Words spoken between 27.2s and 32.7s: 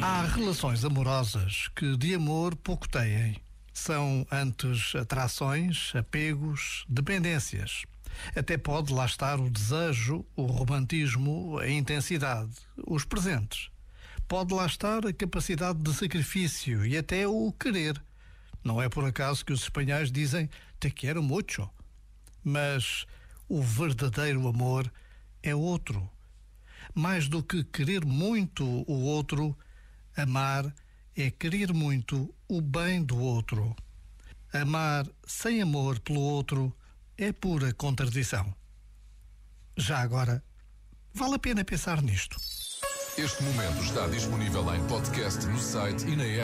do que querer muito o outro, Amar é querer muito o